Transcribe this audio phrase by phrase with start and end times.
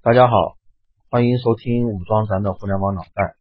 [0.00, 0.56] 大家好，
[1.10, 3.34] 欢迎收听武装咱的互联网脑袋。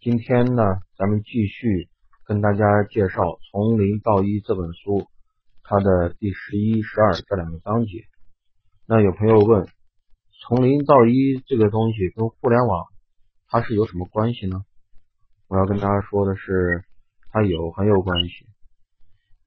[0.00, 0.64] 今天呢，
[0.98, 1.88] 咱们继续
[2.24, 3.22] 跟大家介绍
[3.52, 5.06] 《从零到一》这本书，
[5.62, 8.02] 它的第十一、十二这两个章节。
[8.88, 9.68] 那有朋友问，
[10.42, 12.86] 从零到一这个东西跟互联网
[13.46, 14.64] 它是有什么关系呢？
[15.46, 16.82] 我要跟大家说的是，
[17.30, 18.48] 它有很有关系，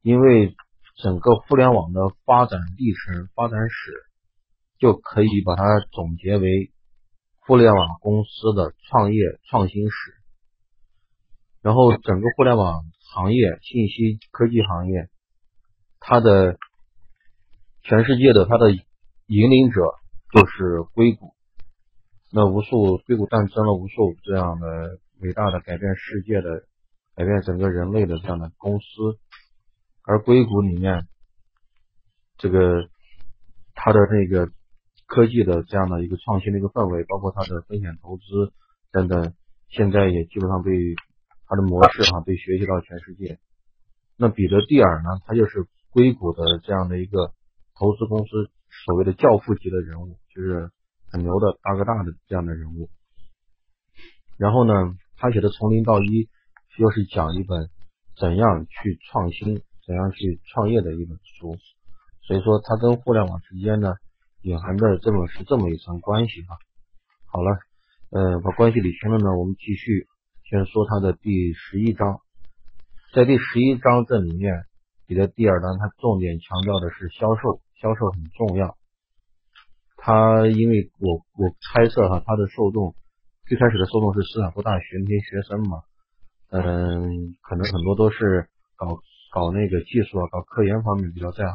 [0.02, 0.56] 因为
[1.04, 4.07] 整个互联网的发展历程、发展史，
[4.80, 6.72] 就可以把它总结为
[7.40, 10.14] 互联网公司的创业创新史。
[11.62, 15.10] 然后，整个互联网行业、信息科技行业，
[16.00, 16.58] 它的
[17.82, 19.82] 全世界的它的引领者
[20.34, 21.34] 就是硅谷。
[22.32, 26.64] 那无数硅谷诞生了无数这样的伟大的改变世界的、
[27.16, 28.86] 改变整个人类的这样的公司。
[30.04, 31.08] 而硅谷里面，
[32.38, 32.88] 这个
[33.74, 34.52] 它的那个
[35.08, 38.24] 科技的这样的一个创新的一个氛围，包括它的风险投资
[38.92, 39.34] 等等，
[39.70, 40.72] 现在也基本上被
[41.48, 43.40] 它的模式哈被学习到全世界。
[44.18, 47.34] 那彼得蒂尔呢，他就是硅谷的这样的一个
[47.74, 48.52] 投资公司
[48.86, 50.70] 所谓的教父级的人物，就是
[51.10, 52.90] 很牛的大哥大的这样的人物。
[54.38, 54.74] 然后呢，
[55.16, 56.04] 他写的《从零到一》
[56.78, 57.70] 又是讲一本
[58.20, 59.64] 怎样去创新。
[59.88, 61.56] 怎样去创业的一本书，
[62.24, 63.94] 所以说他跟互联网之间呢
[64.48, 66.56] 隐含的这么是这么一层关系啊。
[67.26, 67.60] 好了，
[68.12, 70.08] 呃，把关系理清了呢，我们继续
[70.50, 72.22] 先说它的第十一章。
[73.14, 74.64] 在第十一章这里面，
[75.06, 78.78] 你的第二章它重点强调的是销售，销售很重要。
[79.98, 82.96] 它因为我我猜测哈，它的受众
[83.48, 85.82] 最开始的受众是斯坦福大学那些学生嘛，
[86.52, 89.00] 嗯，可能很多都是搞。
[89.30, 91.54] 搞那个技术啊，搞科研方面比较在行，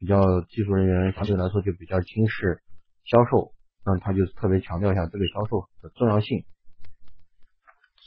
[0.00, 2.62] 比较技术人员相对来说就比较轻视
[3.04, 3.52] 销售，
[3.84, 6.44] 那他就特别强调一下这个销售的重要性。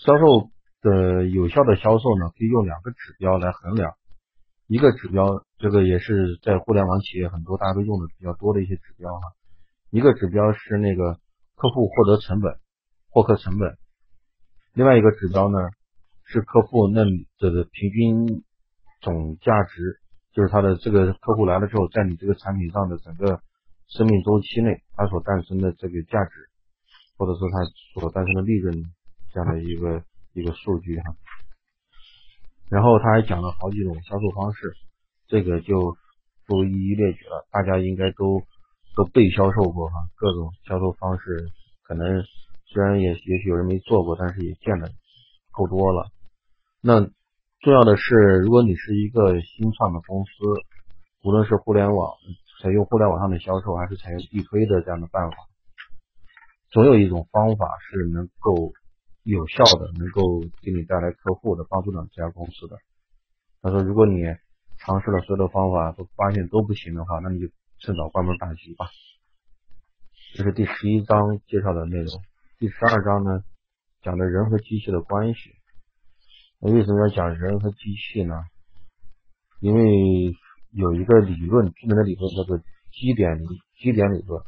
[0.04, 0.50] 销售
[0.82, 3.94] 的有效的销售呢，可以用两个指标来衡量，
[4.68, 9.22] 一个指标这个也是在互联网企业很多大家都用的比较多的一些指标哈，
[9.92, 11.20] 一个指标是那个
[11.56, 12.58] 客户获得成本，
[13.12, 13.78] 获客成本，
[14.74, 15.58] 另外一个指标呢
[16.26, 18.44] 是客户那里的平均。
[19.04, 20.00] 总价值
[20.34, 23.42] 就是他的这个客户来了之后，在你这个产品上的整个
[23.88, 26.50] 生命周期内，它所诞生的这个价值，
[27.18, 27.58] 或者说它
[28.02, 28.74] 所诞生的利润
[29.32, 31.16] 这样的一个一个数据哈。
[32.70, 34.74] 然后他还讲了好几种销售方式，
[35.28, 35.96] 这个就
[36.48, 38.42] 不一一列举了，大家应该都
[38.96, 41.52] 都被销售过哈，各种销售方式，
[41.84, 42.24] 可能
[42.66, 44.90] 虽然也也许有人没做过，但是也见的
[45.52, 46.10] 够多了。
[46.82, 47.08] 那
[47.64, 48.14] 重要的是，
[48.44, 50.32] 如果你是一个新创的公司，
[51.24, 52.12] 无论是互联网
[52.62, 55.38] 采用互联网上的销售，还是采用地推的这样的办法，
[56.72, 58.74] 总有一种方法是能够
[59.24, 62.76] 有效的，能够给你带来客户的，帮助到这家公司的。
[63.62, 64.20] 他说，如果你
[64.80, 67.48] 尝试了所有的方法都发现都不行的话，那你就
[67.80, 68.88] 趁早关门大吉吧。
[70.36, 72.08] 这是第十一章介绍的内容。
[72.60, 73.42] 第十二章呢，
[74.02, 75.56] 讲的人和机器的关系。
[76.66, 78.36] 那为什么要讲人和机器呢？
[79.60, 80.34] 因为
[80.72, 82.58] 有一个理论，著名的理论叫做
[82.90, 83.38] 基点
[83.78, 84.42] 基点理论。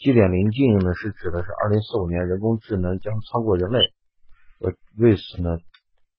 [0.00, 3.78] 基点临近呢，是指的是二零四五年人工智能将超过人类。
[4.58, 5.56] 呃，为此呢，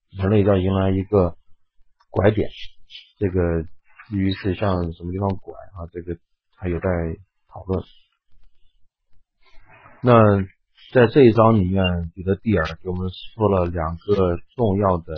[0.10, 1.38] 人类要迎来一个
[2.10, 2.50] 拐点。
[3.20, 3.62] 这个
[4.10, 6.18] 至于是向什么地方拐啊，这个
[6.58, 6.90] 还有待
[7.48, 7.84] 讨论。
[10.02, 10.55] 那。
[10.96, 15.14] 在这一章里面，彼得蒂尔给我们说了两个重要的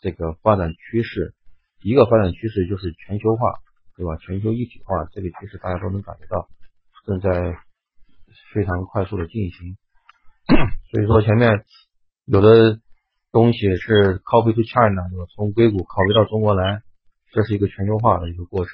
[0.00, 1.34] 这个发展趋势。
[1.82, 3.52] 一个发展趋势就是全球化，
[3.98, 4.16] 对吧？
[4.16, 6.48] 全球一体化这个趋势大家都能感觉到，
[7.04, 7.54] 正在
[8.54, 9.76] 非常快速的进行。
[10.90, 11.66] 所以说前面
[12.24, 12.80] 有的
[13.30, 15.26] 东西是 copy to China，对吧？
[15.36, 16.80] 从硅谷 copy 到中国来，
[17.30, 18.72] 这是一个全球化的一个过程。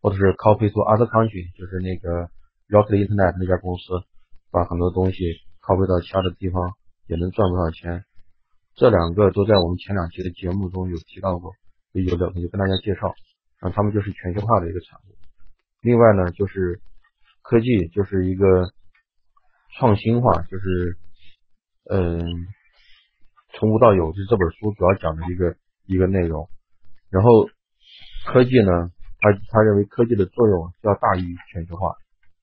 [0.00, 2.30] 或者是 copy to other country，就是那个
[2.70, 4.06] Rocket Internet 那家公司
[4.50, 5.18] 把很多东西。
[5.60, 6.72] 靠背到其他的地方
[7.06, 8.04] 也能赚不少钱，
[8.74, 11.52] 这两个都在我们前两期的节目中有提到过，
[11.92, 13.14] 有的我就跟大家介绍，
[13.60, 15.14] 啊，他们就是全球化的一个产物。
[15.82, 16.80] 另外呢，就是
[17.42, 18.72] 科技就是一个
[19.76, 20.96] 创新化，就是
[21.90, 22.24] 嗯，
[23.52, 26.48] 从无到有，就这本书主要讲的一个一个内容。
[27.10, 27.30] 然后
[28.26, 31.96] 科技呢，他他认为科技的作用要大于全球化，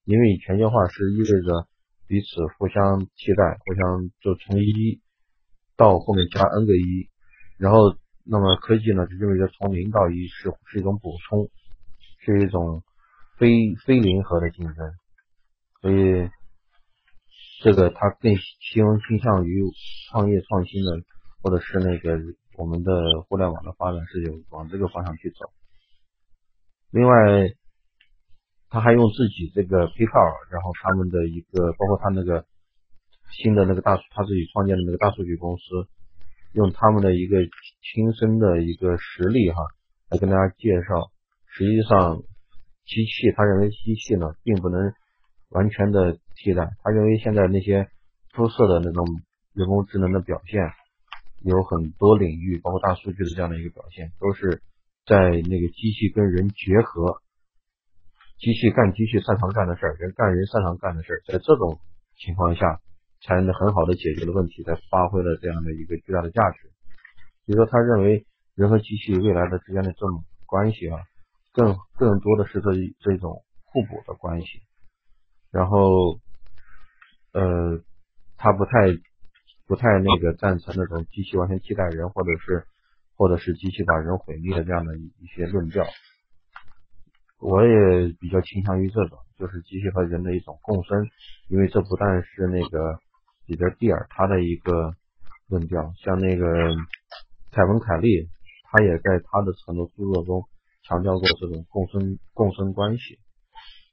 [0.05, 1.67] 因为全球化是意味着。
[2.07, 5.01] 彼此互相替代，互相就从一
[5.75, 7.09] 到后面加 n 个一，
[7.57, 11.49] 然后那么科技呢就认为着从零到一是是一种补充，
[12.19, 12.83] 是一种
[13.37, 14.91] 非非零和的竞争。
[15.81, 16.29] 所以
[17.61, 19.61] 这个他更倾倾向于
[20.09, 21.01] 创业创新的，
[21.41, 22.17] 或者是那个
[22.57, 25.51] 我们的互联网的发展是有往这个方向去走。
[26.89, 27.13] 另外，
[28.69, 32.45] 他还用自己这个 PayPal，然后他们的一个包括他那个
[33.31, 35.63] 新的那个大他自己创建的那个大数据公司，
[36.53, 37.37] 用他们的一个
[37.81, 39.61] 亲身的一个实例哈，
[40.09, 41.11] 来跟大家介绍，
[41.45, 42.23] 实际上。
[42.89, 44.93] 机器，他认为机器呢，并不能
[45.49, 46.69] 完全的替代。
[46.81, 47.89] 他认为现在那些
[48.31, 49.05] 出色的那种
[49.53, 50.71] 人工智能的表现，
[51.43, 54.61] 有很多领域，包括大数据的这样的一个表现，都是
[55.05, 57.21] 在那个机器跟人结合，
[58.39, 61.79] 机器干机器擅长干的事儿，人干人擅长干的事儿，在这种
[62.17, 62.79] 情况下，
[63.21, 66.69] 才能很好的解决了问题，才发挥了这样的一个巨大的价值。
[67.45, 68.25] 所以说，他认为
[68.55, 70.99] 人和机器未来的之间的这种关系啊。
[71.53, 72.69] 更更多的是这
[72.99, 74.61] 这种互补的关系，
[75.49, 76.19] 然后
[77.33, 77.81] 呃，
[78.37, 78.71] 他不太
[79.65, 82.67] 不太那个赞成那种机器完全替代人，或者是
[83.15, 85.83] 或者是机器把人毁灭的这样的一些论调。
[87.39, 91.07] 我也比较倾向于这种，就是机器和人的一种共生，
[91.49, 92.99] 因为这不但是那个
[93.45, 94.93] 彼得蒂尔他的一个
[95.47, 96.45] 论调，像那个
[97.51, 98.27] 凯文凯利，
[98.71, 100.47] 他也在他的很多著作中。
[100.83, 103.19] 强调过这种共生共生关系，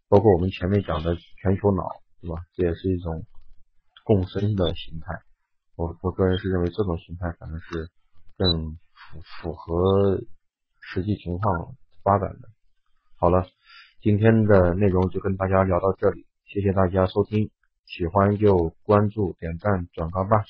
[0.09, 1.83] 包括我们前面讲的全球脑，
[2.21, 2.37] 对吧？
[2.55, 3.27] 这也是一种
[4.05, 5.07] 共生的形态。
[5.75, 7.91] 我我个人是认为这种形态可能是
[8.39, 10.21] 更符符合
[10.81, 11.75] 实际情况
[12.05, 12.49] 发展的。
[13.17, 13.47] 好了，
[14.03, 17.49] 今天的内容就跟大家聊到这里，谢谢大家收听，
[17.87, 20.45] 喜欢就关注、点赞、转发吧。